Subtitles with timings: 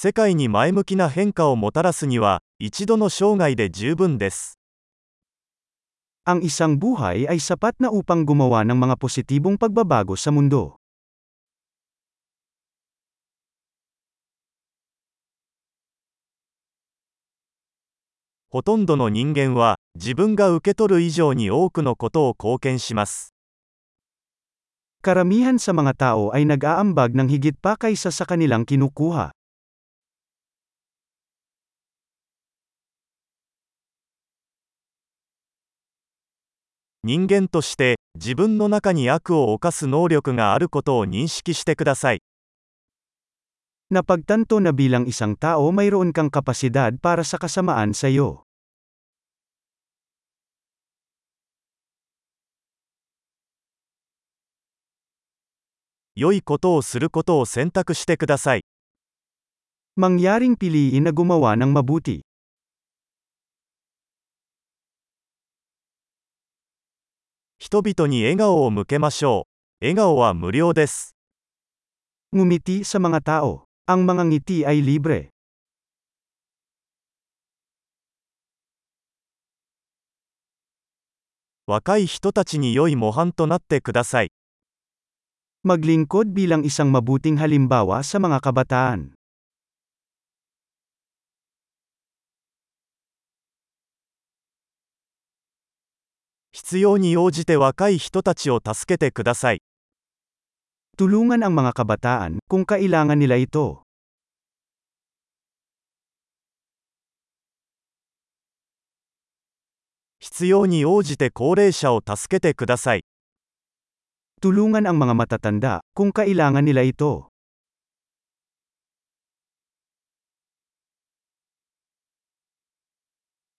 [0.00, 4.60] 世界に前向きな変化をもたらすには、一度の生涯で十分です。
[6.28, 10.76] Ang isang buhay ay sapat na upang gumawa ng mga positibong pagbabago sa mundo.
[18.52, 23.32] ほとんどの人間は、自分が受け取る以上に多くのことを貢献します。
[25.00, 29.32] Karamihan sa mga tao ay nag-aambag ng higit pa kaysa sa kanilang kinukuha.
[37.04, 42.20] 人間として、自分の中に悪を犯す能力があることを認識してください。
[43.92, 48.42] Napagtanto na bilang isang tao mayroon kang kapasidad para sa kasamaan sa iyo.
[56.16, 58.64] 良いことをすることを選択してください。
[60.00, 62.24] Mangyaring piliin na gumawa ng mabuti.
[67.66, 69.48] 人々に笑顔を向けましょ
[69.82, 69.84] う。
[69.84, 71.16] 笑顔は無料です。
[72.30, 73.66] Ngumiti sa mga tao.
[73.90, 75.34] Ang mga ngiti ay libre.
[81.66, 84.30] 若い人たちに良い模範となってください。
[85.66, 89.18] Maglingkod bilang isang mabuting halimbawa sa mga kabataan.
[96.51, 99.61] 必要に応じて若い人たちを助けてください。
[100.99, 103.87] Tulungan ang mga kabataan kung kailangan nila ito.
[110.19, 113.03] 必要に応じて高齢者を助けてください。
[114.43, 117.30] Tulungan ang mga matatanda kung kailangan nila ito.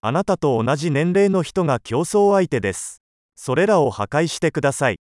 [0.00, 3.02] あなたと同じ年齢の人が競争相手です。
[3.34, 5.00] それらを破壊してください。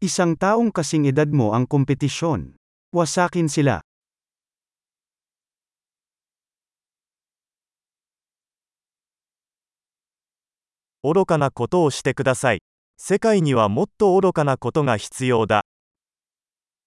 [0.00, 2.54] Isang taong kasing edad mo ang kompetisyon.
[2.94, 3.82] Wasakin sila.
[11.02, 12.62] 愚かなことをしてください。
[12.98, 15.62] 世界にはもっと愚かなことが必要だ。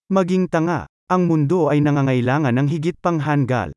[0.10, 0.88] Maging tanga.
[1.12, 3.74] Ang mundo ay nangangailangan ng higit pang hanggal.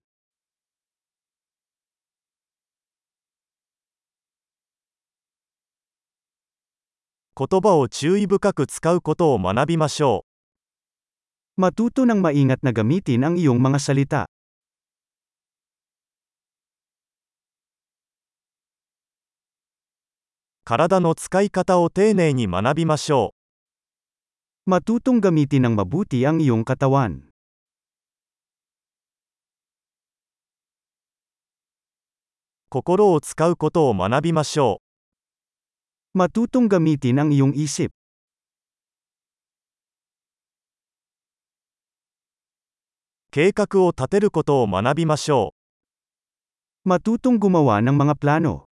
[7.34, 10.26] 言葉を注意深く使うことを学びましょ
[11.56, 14.22] Matuto ng maingat na gamitin ang iyong mga salita.
[14.24, 14.32] う。
[20.64, 23.34] 体の使い方を丁寧に学びましょ
[24.66, 24.70] う。
[24.70, 27.32] Matutong gamitin ng mabuti ang iyong katawan.
[32.68, 34.80] 心を使うことを学びましょ
[36.12, 37.88] Matutong gamitin ang iyong isip.
[43.32, 45.56] Keikak o tateru koto o manabimashou.
[46.84, 48.68] Matutong gumawa ng mga plano.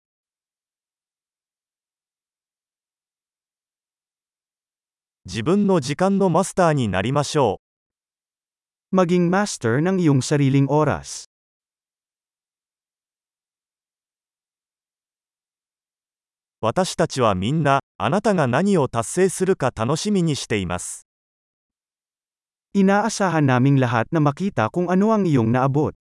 [5.28, 7.60] Jibun no jikan no master ni narimashou.
[8.96, 11.28] Maging master ng iyong sariling oras.
[16.65, 21.07] 私たちはみんな、あなたが何を達成するか楽しみにしています。
[22.77, 25.97] Inaasahan naming lahat na makita kung ano ang iyong naabot.